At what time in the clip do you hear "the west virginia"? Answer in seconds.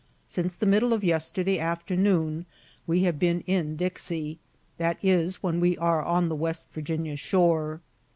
6.27-7.15